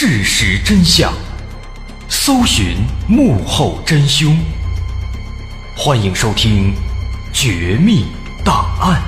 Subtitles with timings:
[0.00, 1.12] 事实真相，
[2.08, 2.76] 搜寻
[3.08, 4.38] 幕后真凶。
[5.76, 6.72] 欢迎收听
[7.32, 8.04] 《绝密
[8.44, 9.02] 档案》，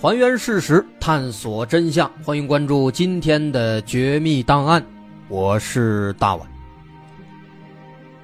[0.00, 2.10] 还原事实，探索真相。
[2.24, 4.82] 欢迎关注今天的《绝密档案》，
[5.28, 6.48] 我是大碗。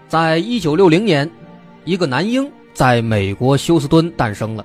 [0.08, 1.30] 在一九六零年，
[1.84, 2.50] 一个男婴。
[2.78, 4.64] 在美国休斯敦诞生了，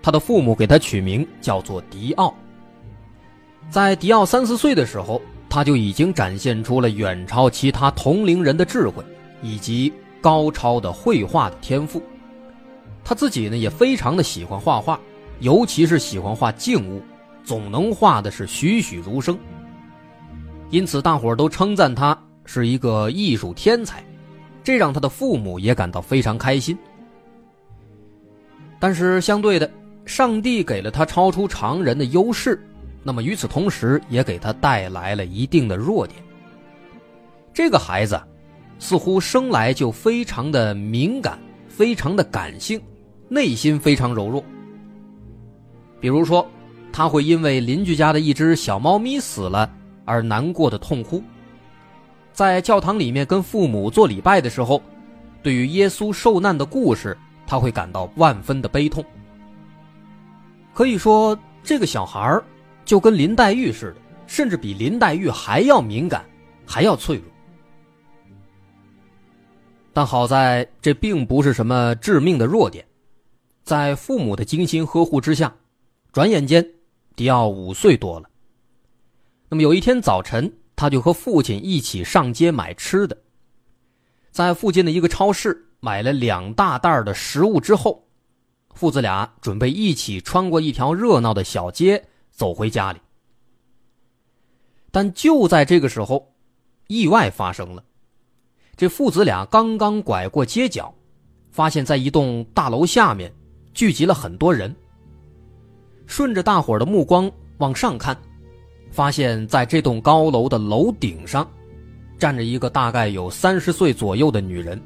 [0.00, 2.32] 他的父母给他取名叫做迪奥。
[3.68, 9.02] 在迪奥三四岁的时候，他就已经展现出了远超其他同龄人的智慧
[9.42, 12.00] 以及高超的绘画的天赋。
[13.02, 15.00] 他自己呢也非常的喜欢画画，
[15.40, 17.02] 尤其是喜欢画静物，
[17.42, 19.36] 总能画的是栩栩如生。
[20.70, 24.04] 因此，大伙都称赞他是一个艺术天才，
[24.62, 26.78] 这让他的父母也感到非常开心。
[28.80, 29.70] 但是相对的，
[30.06, 32.66] 上帝给了他超出常人的优势，
[33.02, 36.20] 那么与此同时也给他带来了一定的弱点。
[37.52, 38.18] 这个孩子
[38.78, 41.38] 似乎生来就非常的敏感，
[41.68, 42.80] 非常的感性，
[43.28, 44.42] 内心非常柔弱。
[46.00, 46.48] 比如说，
[46.90, 49.70] 他会因为邻居家的一只小猫咪死了
[50.06, 51.22] 而难过的痛哭，
[52.32, 54.82] 在教堂里面跟父母做礼拜的时候，
[55.42, 57.14] 对于耶稣受难的故事。
[57.50, 59.04] 他会感到万分的悲痛。
[60.72, 62.40] 可以说，这个小孩
[62.84, 63.96] 就跟林黛玉似的，
[64.28, 66.24] 甚至比林黛玉还要敏感，
[66.64, 67.24] 还要脆弱。
[69.92, 72.86] 但好在这并不是什么致命的弱点，
[73.64, 75.52] 在父母的精心呵护之下，
[76.12, 76.64] 转眼间，
[77.16, 78.30] 迪奥五岁多了。
[79.48, 83.18] 那么有一天早晨，他就和父亲一起上街买吃的，
[84.30, 85.66] 在附近的一个超市。
[85.80, 88.06] 买了两大袋的食物之后，
[88.74, 93.00] 父子俩准备一起穿过一条热闹的小街走回家里。
[94.90, 96.32] 但就在这个时候，
[96.86, 97.82] 意外发生了。
[98.76, 100.94] 这父子俩刚刚拐过街角，
[101.50, 103.32] 发现在一栋大楼下面
[103.72, 104.74] 聚集了很多人。
[106.06, 108.16] 顺着大伙的目光往上看，
[108.90, 111.48] 发现在这栋高楼的楼顶上，
[112.18, 114.80] 站着一个大概有三十岁左右的女人。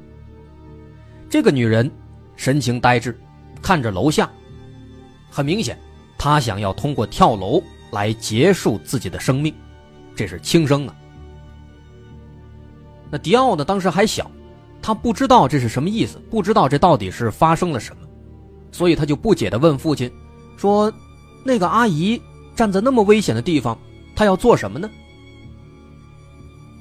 [1.35, 1.91] 这个女人
[2.37, 3.13] 神情呆滞，
[3.61, 4.31] 看着楼下，
[5.29, 5.77] 很明显，
[6.17, 7.61] 她想要通过跳楼
[7.91, 9.53] 来结束自己的生命，
[10.15, 10.95] 这是轻生啊。
[13.11, 13.65] 那迪奥呢？
[13.65, 14.31] 当时还小，
[14.81, 18.07] 他不知道这是什么意思，不知道这到底是发生了什么，
[18.71, 20.09] 所以他就不解地问父亲
[20.55, 20.89] ：“说，
[21.43, 22.17] 那个阿姨
[22.55, 23.77] 站在那么危险的地方，
[24.15, 24.89] 她要做什么呢？”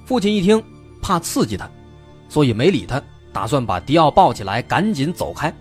[0.06, 0.62] 父亲一听，
[1.02, 1.68] 怕刺激他，
[2.28, 3.02] 所以没理他，
[3.34, 5.52] 打算把迪奥抱起来，赶紧走开。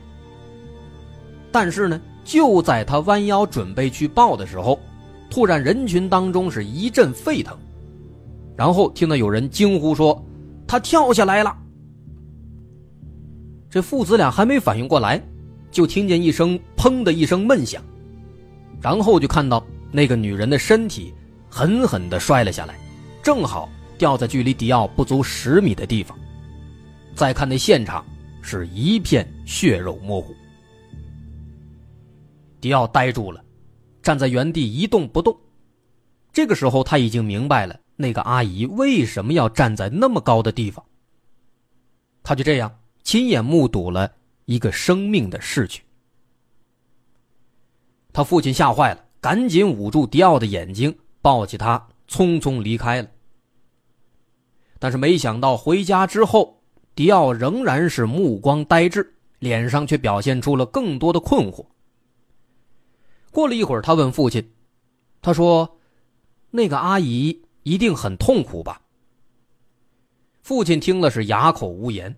[1.52, 4.80] 但是呢，就在他弯腰准备去抱的时候，
[5.30, 7.58] 突然人群当中是一阵沸腾，
[8.56, 10.24] 然后听到有人惊呼说。
[10.66, 11.56] 他跳下来了。
[13.70, 15.22] 这父子俩还没反应过来，
[15.70, 17.84] 就听见一声“砰”的一声闷响，
[18.82, 21.14] 然后就看到那个女人的身体
[21.50, 22.76] 狠狠的摔了下来，
[23.22, 26.18] 正好掉在距离迪奥不足十米的地方。
[27.16, 28.06] 再看那现场，
[28.42, 30.36] 是一片血肉模糊。
[32.60, 33.44] 迪奥呆住了，
[34.02, 35.38] 站在原地一动不动。
[36.32, 37.80] 这个时候，他已经明白了。
[37.96, 40.84] 那个阿姨为什么要站在那么高的地方？
[42.24, 44.12] 他就这样亲眼目睹了
[44.46, 45.84] 一个生命的逝去。
[48.12, 53.10] 他父亲吓坏了，赶紧捂住迪奥的眼睛，抱起他，匆匆离开了。
[54.80, 56.63] 但是没想到回家之后，
[56.96, 61.66] 迪奥仍然是目光呆滞，脸上却表现出了更多的困惑。
[63.32, 64.54] 过了一会儿，他问父亲
[65.22, 65.78] ：“他说，
[66.52, 68.82] 那个阿姨。”一定很痛苦吧？
[70.42, 72.14] 父亲听了是哑口无言，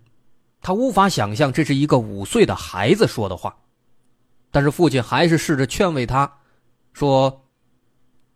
[0.60, 3.56] 他无法想象这是一个五岁的孩子说的话，
[4.50, 6.40] 但是父亲还是试着劝慰他，
[6.92, 7.46] 说：“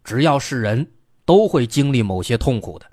[0.05, 0.93] 只要是人
[1.25, 2.87] 都会经历某些痛苦的。”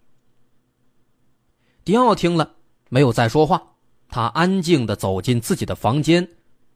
[1.85, 2.55] 迪奥听了
[2.89, 3.61] 没有再说话，
[4.09, 6.27] 他安静的走进自己的房间，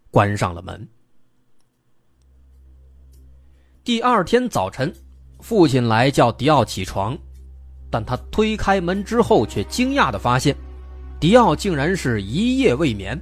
[0.10, 0.88] 关上了门。
[3.84, 4.94] 第二天早晨，
[5.40, 7.18] 父亲来叫迪奥起床。
[7.90, 10.56] 但他推开门之后，却惊讶的发现，
[11.20, 13.20] 迪奥竟然是一夜未眠。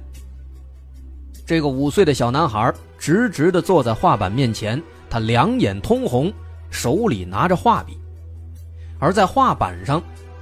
[1.44, 6.32] 这个五岁的小男孩直直的坐在画板面前，他两眼通红，
[6.70, 7.98] 手里拿着画笔，
[9.00, 10.00] 而在画板上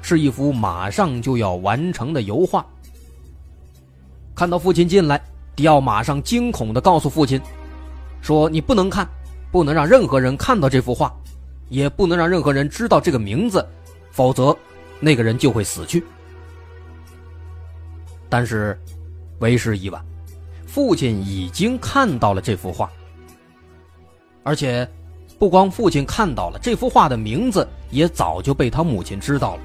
[0.08, 2.64] 是一幅马上就要完成的油画。
[4.34, 5.22] 看到父亲进来，
[5.55, 7.38] 迪奥马上惊恐的告诉父亲，
[8.22, 9.06] 说：“你不能看，
[9.52, 11.14] 不能让任何人看到这幅画，
[11.69, 13.62] 也不能让任何人知道这个名字。”
[14.10, 14.56] 否则，
[14.99, 16.02] 那个人就会死去。
[18.31, 18.81] 但是，
[19.40, 20.02] 为时已晚，
[20.66, 22.90] 父亲已经看到了这幅画，
[24.43, 24.88] 而且，
[25.38, 29.62] 不光父亲看到了这幅画的名字，也早就被他母亲知道了。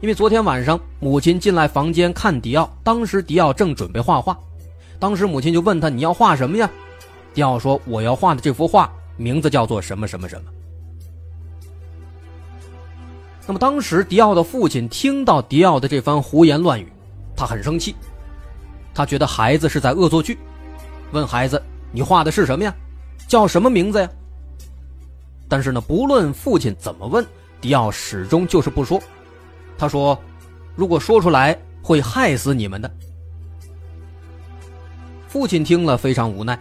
[0.00, 4.38] 因为昨天晚上，母亲进来房间看迪奥，当时迪奥正准备画画，
[5.00, 6.70] 当时母亲就问他：“你要画什么呀？”
[7.34, 10.50] 迪奥说：“我要画的这幅画名字叫做什么什么什么。”
[13.44, 16.92] 那么当时，迪奥的父亲听到迪奥的这番胡言乱语，
[17.34, 17.96] 他很生气，
[18.94, 20.38] 他觉得孩子是在恶作剧，
[21.10, 22.72] 问孩子：“你画的是什么呀？
[23.26, 24.08] 叫什么名字呀？”
[25.48, 27.26] 但是呢，不论父亲怎么问，
[27.60, 29.02] 迪奥始终就是不说。
[29.78, 30.18] 他说
[30.76, 32.90] ：“如果说出来，会害死你们的。”
[35.28, 36.58] 父亲听了非常无奈，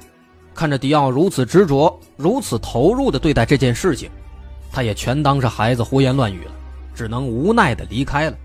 [0.54, 4.10] 看着迪奥如此执着、如此投入的对待这件事情，
[4.72, 6.52] 他也全当是孩子胡言乱语了。
[6.94, 8.36] 只能无奈的离开了。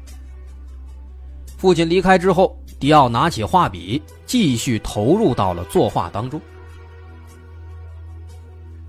[1.56, 6.38] 父亲离开之后，迪奥拿起画笔，继续投入到了作画当中。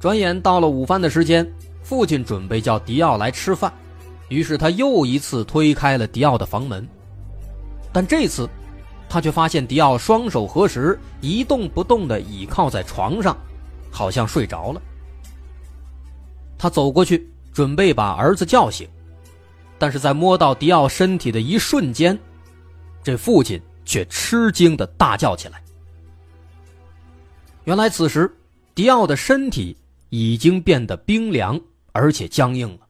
[0.01, 1.49] 转眼到了午饭的时间，
[1.81, 3.71] 父亲准备叫迪奥来吃饭，
[4.33, 6.87] 于是他又一次推开了迪奥的房门，
[7.91, 8.49] 但这次，
[9.07, 13.37] 他却发现迪奥双手合十，一动不动的倚靠在床上，
[13.91, 14.81] 好像睡着了。
[16.57, 18.89] 他走过去，准备把儿子叫醒。
[19.77, 22.17] 但是在摸到迪奥身体的一瞬间，
[23.03, 25.61] 这父亲却吃惊的大叫起来。
[27.65, 28.35] 原来此时，
[28.73, 29.77] 迪奥的身体
[30.09, 31.59] 已经变得冰凉
[31.91, 32.87] 而且僵硬了，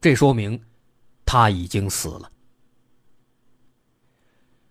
[0.00, 0.60] 这说明
[1.32, 2.30] 他已经死了。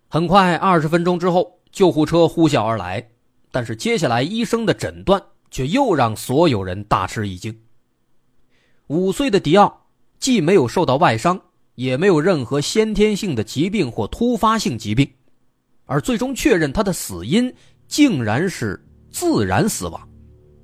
[0.08, 3.10] 很快，二十分钟之后，救护车呼啸而来，
[3.52, 7.60] 但是接下来医生的诊断却又让所有人大吃一惊。
[8.86, 9.88] 五岁的迪奥
[10.20, 11.42] 既没有受到外伤。
[11.76, 15.10] 也没有任何先天性的疾病或突发性疾病，
[15.86, 17.52] 而最终确认他的死因
[17.88, 20.10] 竟然是自然死亡，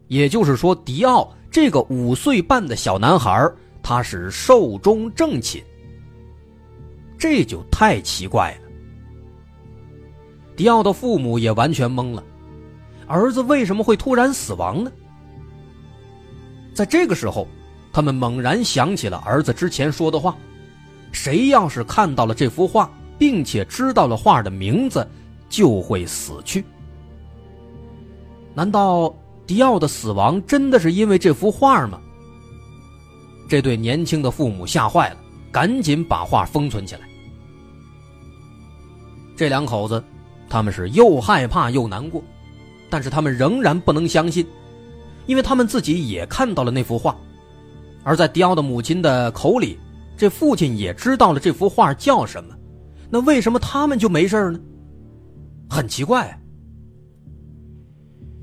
[0.09, 3.49] 也就是说，迪奥这个五岁半的小男孩
[3.81, 5.63] 他是寿终正寝，
[7.17, 8.67] 这就太奇怪了。
[10.55, 12.23] 迪奥的父母也完全懵了，
[13.07, 14.91] 儿子为什么会突然死亡呢？
[16.73, 17.47] 在这个时候，
[17.91, 20.35] 他们猛然想起了儿子之前说的话
[21.11, 25.07] ：“谁要是看到了这幅画，并且知道了画的名字，
[25.49, 26.63] 就会死去。”
[28.53, 31.99] 难道迪奥的死亡真的是因为这幅画吗？
[33.47, 35.17] 这对年轻的父母吓坏了，
[35.51, 37.06] 赶紧把画封存起来。
[39.37, 40.03] 这两口子，
[40.49, 42.21] 他们是又害怕又难过，
[42.89, 44.45] 但是他们仍然不能相信。
[45.27, 47.15] 因为他们自己也看到了那幅画，
[48.03, 49.77] 而在迪奥的母亲的口里，
[50.17, 52.55] 这父亲也知道了这幅画叫什么，
[53.09, 54.59] 那为什么他们就没事呢？
[55.69, 56.35] 很奇怪。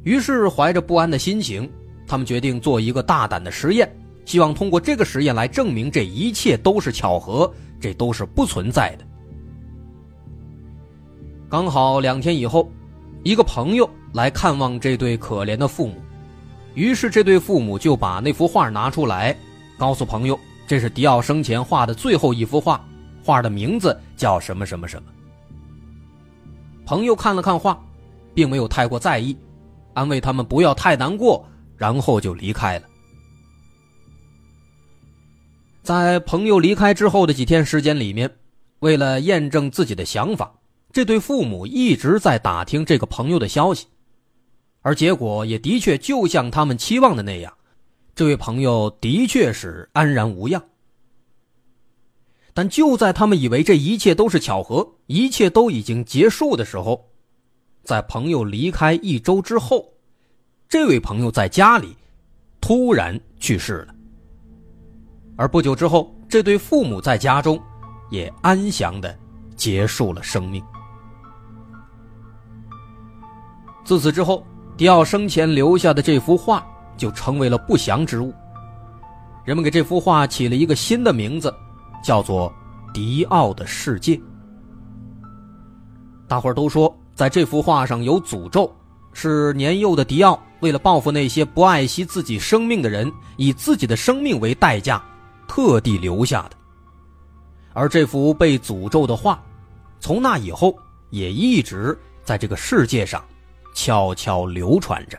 [0.05, 1.69] 于是怀着不安的心情，
[2.07, 3.91] 他们决定做一个大胆的实验，
[4.27, 9.07] 希望通过这个实验来证明这一切都是巧合，这都是不存在的。
[11.55, 12.69] 刚好两天以后，
[13.23, 15.95] 一个朋友来看望这对可怜的父母。
[16.75, 19.37] 于是，这对父母就把那幅画拿出来，
[19.79, 22.85] 告诉朋友：“这是迪奥生前画的最后一幅画，
[23.23, 25.09] 画的名字叫什么什么什么。”
[26.85, 27.81] 朋友看了看画，
[28.35, 29.37] 并没有太过在意，
[29.93, 31.47] 安慰他们不要太难过，
[31.77, 32.87] 然后就离开了。
[35.85, 38.29] 在朋友离开之后的几天时间里面，
[38.81, 40.53] 为了验证自己的想法，
[40.95, 43.89] 这对父母一直在打听这个朋友的消息。
[44.81, 47.53] 而结果也的确就像他们期望的那样，
[48.15, 50.63] 这位朋友的确是安然无恙。
[52.53, 57.11] 但就在他们以为这一切都是巧合，一切都已经结束的时候，
[57.83, 59.93] 在朋友离开一周之后，
[60.69, 61.97] 这位朋友在家里
[62.61, 63.95] 突然去世了。
[65.35, 67.61] 而不久之后，这对父母在家中
[68.13, 69.19] 也安详的
[69.57, 70.65] 结束了生命。
[73.85, 74.45] 自此之后。
[74.77, 78.35] 迪奥生前留下的这幅画就成为了不祥之物。
[79.45, 81.55] 人们给这幅画起了一个新的名字，
[82.03, 82.53] 叫做
[82.93, 84.17] 《迪奥的世界》。
[86.27, 88.69] 大伙儿都说，在这幅画上有诅咒，
[89.13, 95.01] 是年幼的迪奥为了报复那些不爱惜自己生命的人，以自己的生命为代价，
[95.47, 96.57] 特地留下的。
[97.75, 99.41] 而这幅被诅咒的画，
[100.01, 100.77] 从那以后
[101.11, 103.25] 也一直在这个世界上。
[103.75, 105.19] 悄悄流传着。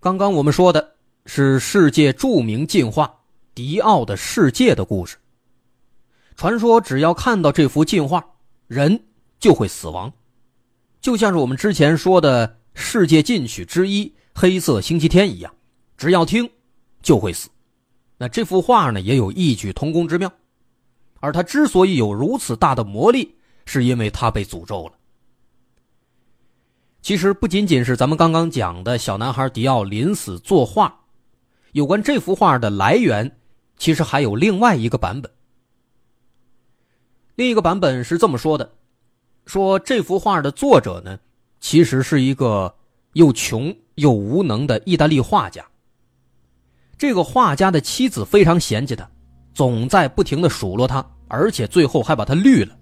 [0.00, 0.94] 刚刚我们说的
[1.26, 3.12] 是世界著名进化
[3.54, 5.18] 迪奥的世界的故事。
[6.36, 8.24] 传说只要看到这幅进画，
[8.68, 9.04] 人
[9.40, 10.10] 就会死亡，
[11.00, 15.52] 就像是我们之前说的世界禁曲之一《黑色星期天》一样，
[15.96, 16.48] 只要听
[17.02, 17.50] 就会死。
[18.16, 20.32] 那这幅画呢，也有异曲同工之妙。
[21.20, 24.92] 而他之所以有如此大的魔力，是因为他被诅咒了。
[27.00, 31.00] 其实不仅仅是咱们刚刚讲的小男孩迪奥临死作画，
[31.72, 33.38] 有关这幅画的来源，
[33.76, 35.30] 其实还有另外一个版本。
[37.36, 38.72] 另一个版本是这么说的：
[39.46, 41.18] 说这幅画的作者呢，
[41.60, 42.74] 其实是一个
[43.12, 45.64] 又穷又无能的意大利画家。
[46.98, 49.08] 这个画家的妻子非常嫌弃他。
[49.58, 52.78] 总在不停的数落他，而且最后还把他绿了。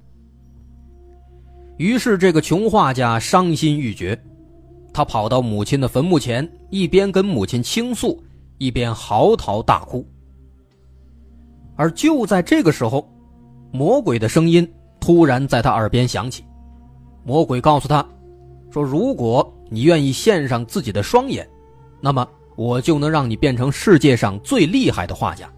[1.78, 4.22] 于是这个穷画家伤心欲绝，
[4.92, 8.22] 他跑到母亲的坟墓前，一边跟母亲倾诉，
[8.58, 10.06] 一边嚎啕大哭。
[11.76, 13.10] 而就在这个时候，
[13.72, 16.44] 魔鬼的声音突然在他耳边响起。
[17.24, 18.06] 魔鬼告诉他，
[18.70, 21.48] 说：“如果你愿意献上自己的双眼，
[22.02, 25.50] 那么我就能让你变成世界上最厉害的画家。”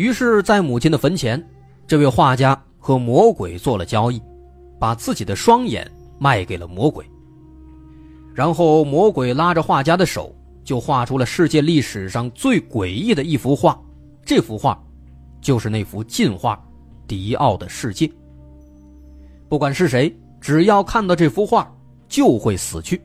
[0.00, 1.46] 于是，在母亲的坟前，
[1.86, 4.18] 这位画家和魔鬼做了交易，
[4.78, 5.86] 把自己的双眼
[6.18, 7.04] 卖给了魔鬼。
[8.34, 13.78] 然后，魔鬼拉着画家的手，就画出了世界历史上最诡异的一幅画。
[14.24, 14.82] 这幅画，
[15.38, 16.56] 就是那幅禁画
[17.06, 18.06] 《迪奥的世界》。
[19.50, 21.70] 不管是谁，只要看到这幅画，
[22.08, 23.02] 就会死去。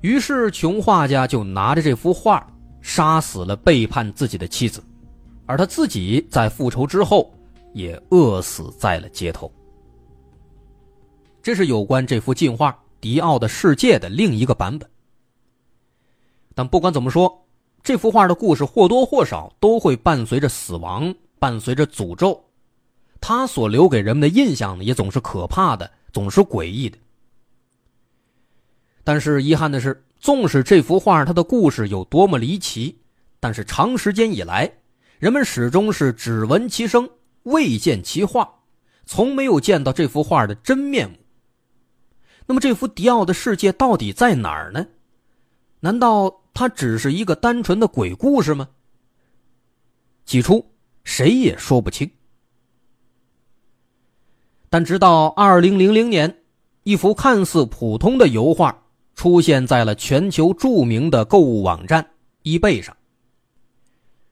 [0.00, 2.50] 于是，穷画家就拿着这幅画。
[2.86, 4.80] 杀死了背叛自己的妻子，
[5.44, 7.34] 而他自己在复仇之后
[7.72, 9.50] 也饿死在了街头。
[11.42, 14.88] 这是有关这幅进画《迪奥的世界的另一个版本。
[16.54, 17.44] 但不管怎么说，
[17.82, 22.40] 这幅画的故事或多或少都会伴随着死亡，伴随着诅咒。
[23.20, 26.96] 它所留给人们的印象呢，也总是可怕的，总是诡异的。
[29.02, 32.98] 但是遗憾的是，纵使这幅画它的故事有多么离奇，
[33.38, 34.70] 但是长时间以来，
[35.18, 37.08] 人们始终是只闻其声，
[37.44, 38.48] 未见其画，
[39.04, 41.16] 从没有见到这幅画的真面目。
[42.46, 44.86] 那么，这幅迪奥的世界到底在哪儿呢？
[45.80, 48.68] 难道它只是一个单纯的鬼故事吗？
[50.24, 50.64] 起初，
[51.04, 52.10] 谁也说不清。
[54.68, 56.42] 但直到二零零零年，
[56.82, 58.85] 一幅看似普通的油画
[59.16, 62.06] 出现在了全球著名的购物网站
[62.44, 62.94] eBay 上。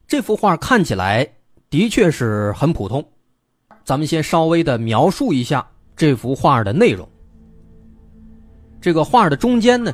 [0.07, 1.27] 这幅画看起来
[1.71, 3.05] 的确是很普通，
[3.83, 7.09] 咱们先稍微的描述一下这幅画的内容。
[8.81, 9.91] 这个画的中间呢，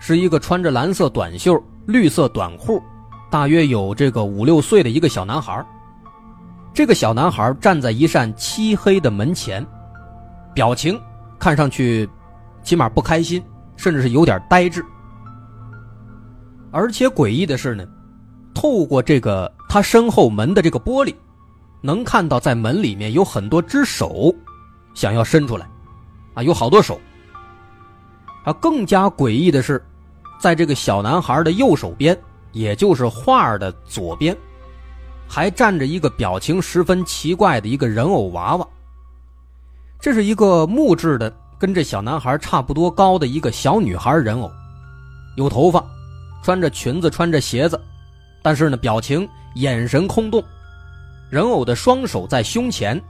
[0.00, 2.82] 是一个穿着蓝色短袖、绿色短裤，
[3.30, 5.64] 大约有这个五六岁的一个小男孩。
[6.72, 9.64] 这个小男孩站在一扇漆黑的门前，
[10.54, 10.98] 表情
[11.38, 12.08] 看上去
[12.62, 13.42] 起码不开心，
[13.76, 14.84] 甚至是有点呆滞。
[16.70, 17.84] 而且诡异的是呢，
[18.54, 21.14] 透过这个他身后门的这个玻璃，
[21.80, 24.34] 能看到在门里面有很多只手，
[24.94, 25.68] 想要伸出来，
[26.34, 27.00] 啊，有好多手。
[28.44, 29.84] 啊，更加诡异的是，
[30.40, 32.18] 在这个小男孩的右手边，
[32.52, 34.36] 也就是画的左边。
[35.28, 38.68] 还站着一个表情十分奇怪的一个人偶娃娃。
[39.98, 44.50] 这是一个木质的，跟这小男孩差不多高的一个小女孩人偶，
[45.36, 45.80] 有头发，
[46.42, 47.80] 穿着裙子，穿着鞋子，
[48.42, 50.42] 但是呢，表情眼神空洞。
[51.30, 53.00] 人偶的双手在胸前，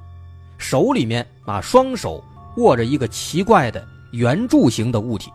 [0.59, 2.23] 手里面啊，双手
[2.59, 5.33] 握着一个奇怪的圆柱形的物体。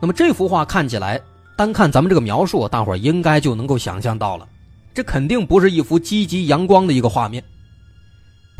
[0.00, 1.20] 那么这幅画看起来。
[1.54, 4.48] 单看咱们这个描述，大伙应该就能够想象到了，
[4.92, 7.44] 这肯定不是一幅积极阳光的一个画面。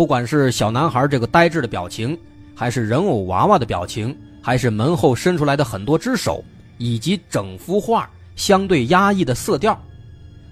[0.02, 2.18] 不管是小男孩这个呆滞的表情，
[2.56, 4.12] 还是人偶娃娃的表情，
[4.42, 6.42] 还是门后伸出来的很多只手，
[6.76, 9.80] 以及整幅画相对压抑的色调，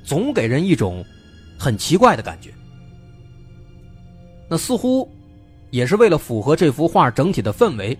[0.04, 1.04] 总给人一种
[1.58, 2.50] 很奇怪的感觉。
[4.48, 5.10] 那似乎
[5.70, 7.98] 也是为了符合这幅画整体的氛围，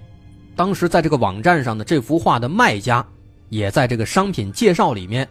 [0.55, 3.05] 当时在这个网站上的这幅画的卖家。
[3.49, 5.29] 也在这个商品介绍里面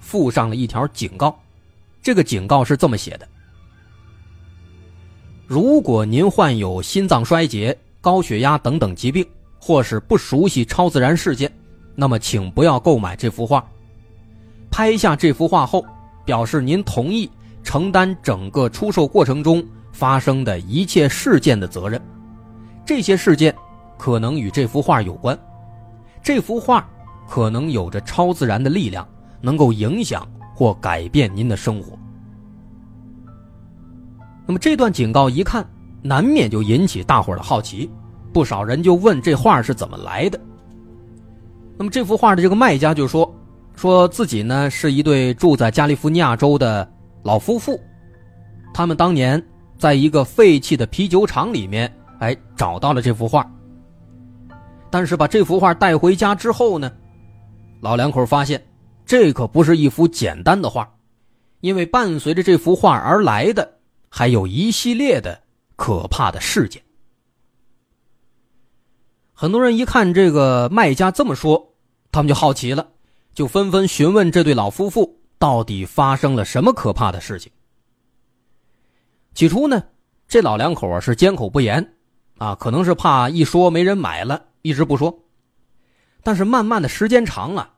[0.00, 1.40] 附上了一条警告，
[2.02, 3.28] 这个警告是这么写的：
[5.50, 9.26] 如果您患有心脏衰竭、高血压等等疾病，
[9.58, 11.50] 或是不熟悉超自然事件，
[11.96, 13.68] 那么请不要购买这幅画。
[14.70, 15.84] 拍下这幅画后，
[16.24, 17.28] 表示您同意
[17.64, 19.60] 承担整个出售过程中
[19.90, 22.00] 发生的一切事件的责任。
[22.86, 23.52] 这些事件
[23.98, 25.36] 可能与这幅画有关。
[26.22, 26.88] 这幅画。
[27.28, 29.06] 可能有着超自然的力量，
[29.40, 31.96] 能够影响或改变您的生活。
[34.50, 35.64] 那么这段警告一看，
[36.02, 37.88] 难免就引起大伙的好奇，
[38.32, 40.40] 不少人就问这画是怎么来的。
[41.78, 43.32] 那么这幅画的这个卖家就说，
[43.76, 46.90] 说自己呢是一对住在加利福尼亚州的
[47.22, 47.80] 老夫妇，
[48.74, 49.40] 他们当年
[49.78, 53.48] 在一个废弃的啤酒厂里面，哎找到了这幅画。
[54.90, 56.90] 但是把这幅画带回家之后呢？
[57.82, 58.60] 老两口发现，
[59.06, 60.92] 这可不是一幅简单的画，
[61.60, 63.76] 因为伴随着这幅画而来的，
[64.10, 65.42] 还有一系列的
[65.76, 66.82] 可怕的事件。
[69.32, 71.74] 很多人一看这个卖家这么说，
[72.12, 72.86] 他们就好奇了，
[73.32, 77.50] 就纷纷询问这对老夫妇到底发生了什么可怕的事情。
[79.32, 79.82] 起初呢，
[80.28, 81.94] 这老两口啊是缄口不言，
[82.36, 85.16] 啊，可能是怕一说没人买了，一直不说。
[86.22, 87.72] 但是慢慢的时间长了，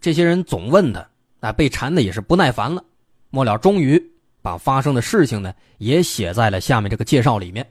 [0.00, 1.08] 这些人总问他，
[1.40, 2.82] 啊，被缠的也是不耐烦了。
[3.30, 4.02] 末了，终于
[4.46, 7.68] 把发生的事情呢也写在了下面这个介绍里面。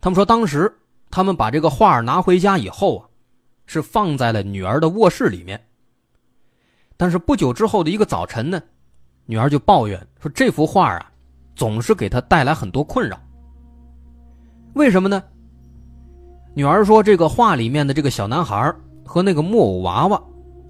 [0.00, 0.74] 他们说，当时
[1.10, 3.04] 他们把这个画拿回家以后啊，
[3.66, 5.62] 是放在了女儿的卧室里面。
[6.96, 8.62] 但是不久之后的一个早晨呢，
[9.26, 11.12] 女儿就抱怨说，这幅画啊，
[11.54, 13.20] 总是给她带来很多困扰。
[14.72, 15.22] 为什么呢？
[16.54, 20.22] 女儿说：“这个画里面的这个小男孩和那个木偶娃娃，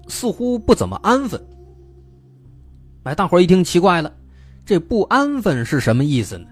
[0.09, 1.41] 似乎不怎么安分。”
[3.03, 4.13] 哎，大伙一听奇怪了，
[4.71, 6.45] 这不安分是什么意思呢？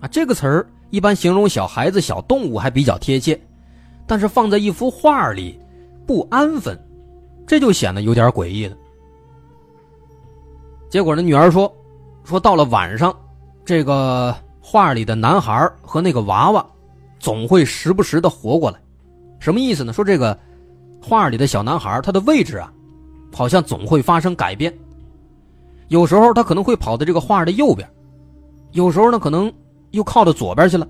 [0.00, 3.40] 啊，这个词儿一般形容小孩子、小动物还比较贴切，
[4.06, 5.58] 但是放在一幅画里，
[6.06, 6.78] 不安分，
[7.46, 8.76] 这就显得有点诡异了。
[10.90, 11.74] 结果呢，女儿说
[12.24, 13.10] ：“说到了晚上，
[13.64, 16.62] 这个画里的男孩和那个娃娃。”
[17.18, 18.78] 总会时不时的活过来，
[19.40, 19.94] 什么意思呢？
[19.94, 20.38] 说这个
[21.00, 22.70] 画里的小男孩，他的位置啊，
[23.32, 24.70] 好像总会发生改变。
[25.92, 27.86] 有时候他可能会跑到这个画的右边，
[28.70, 29.52] 有时候呢可能
[29.90, 30.88] 又靠到左边去了，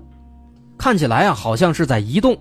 [0.77, 2.37] 看起来啊好像是在移动，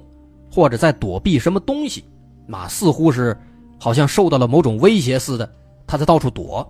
[0.48, 2.05] 或者在躲避什么东西，
[2.53, 3.37] 啊，似乎是
[3.81, 5.53] 好像受到了某种威胁似的，
[5.88, 6.64] 他在到处躲。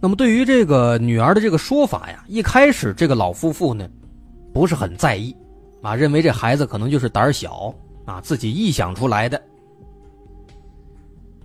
[0.00, 3.86] 那么对于这个女儿的这个说法呀，一开始这个老夫妇呢
[4.54, 5.36] 不是很在意，
[5.82, 7.74] 啊，认为这孩子可能就是胆小
[8.06, 9.38] 啊，自己臆想出来的。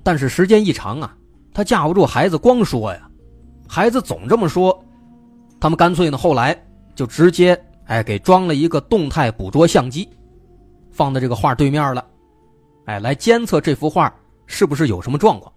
[0.02, 1.14] 但是时间一长啊。
[1.56, 3.10] 他架不住孩子光说呀，
[3.66, 4.78] 孩子总这么说，
[5.58, 6.54] 他们干脆呢后来
[6.94, 10.10] 就直接哎给装了一个动态捕捉相机，
[10.92, 12.06] 放在这个画对面了，
[12.88, 14.14] 哎来监测这幅画
[14.46, 15.50] 是不是有什么状况。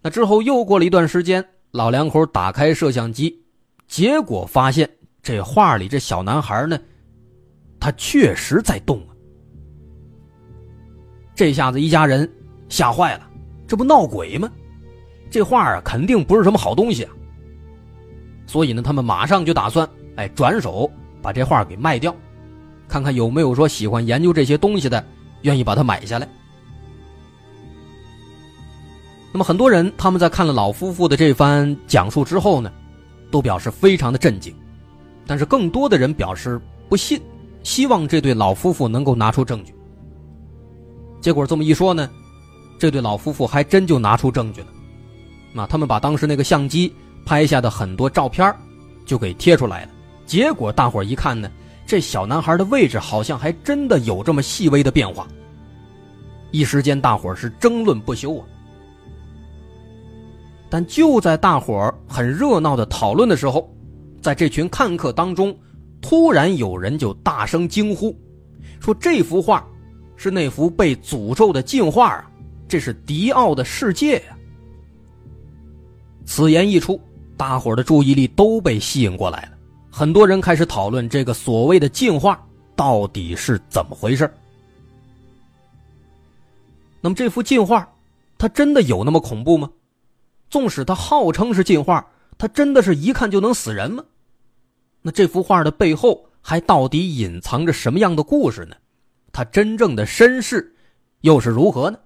[0.00, 3.44] 那之后又过了一段时间，老两口打开摄像机，
[3.86, 4.88] 结果发现
[5.22, 6.80] 这画里这小男孩呢，
[7.78, 9.12] 他确实在动啊。
[11.34, 12.26] 这下子一家人
[12.70, 13.27] 吓坏了。
[13.68, 14.50] 这不闹鬼吗？
[15.30, 17.12] 这画啊，肯定不是什么好东西啊。
[18.46, 22.16] 所以呢，他们马上就打算，哎，转手把这画给卖掉，
[22.88, 25.04] 看看有没有说喜欢研究这些东西的，
[25.42, 26.26] 愿意把它买下来。
[29.30, 32.72] 那么很多人他们在看了老夫妇的这番讲述之后呢，
[33.30, 34.54] 都表示非常的震惊，
[35.26, 37.20] 但是更多的人表示不信，
[37.62, 39.74] 希望这对老夫妇能够拿出证据。
[41.20, 42.08] 结果这么一说呢。
[42.78, 44.68] 这对老夫妇还真就拿出证据了，
[45.52, 48.54] 那他们把当时那个相机拍下的很多照片
[49.04, 49.90] 就给贴出来了。
[50.24, 51.50] 结果大伙一看呢，
[51.86, 55.26] 这小男孩的位置好像还真的有这么细微的变化。
[56.50, 58.46] 一时间，大伙是争论不休啊。
[60.70, 63.68] 但就在大伙很热闹的讨论的时候，
[64.20, 65.56] 在这群看客当中，
[66.00, 68.14] 突然有人就大声惊呼，
[68.78, 69.66] 说这幅画
[70.14, 72.30] 是那幅被诅咒的镜画啊！
[72.68, 74.36] 这是迪奥的世界呀！
[76.26, 77.00] 此言一出，
[77.36, 79.52] 大伙的注意力都被吸引过来了。
[79.90, 84.30] 很多人开始讨论这个所谓的进化到底是怎么回事。
[87.00, 87.90] 那么，这幅进化，
[88.36, 89.70] 它真的有那么恐怖吗？
[90.50, 94.04] 纵使它号称是进化，它真的是一看就能死人吗？
[95.00, 98.76] 那这幅画的背后还到底隐藏着什么样的故事呢？
[99.32, 100.74] 它真正的身世
[101.22, 101.98] 又是如何呢？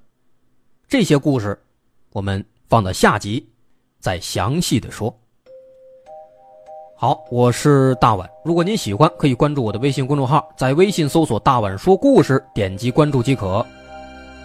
[0.88, 1.58] 这些故事，
[2.12, 3.48] 我们放到下集
[3.98, 5.14] 再详细的说。
[6.94, 8.28] 好，我是大碗。
[8.44, 13.64] 如果您喜欢，可以关注我的微信公众号，在微信搜索“大碗说故事”，点击关注即可。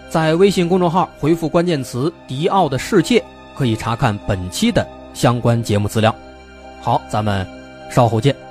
[0.09, 3.23] 在微信公众号回复关键词“迪奥的世界”，
[3.55, 6.15] 可以查看本期的相关节目资料。
[6.81, 7.45] 好，咱们
[7.91, 8.46] 稍后见。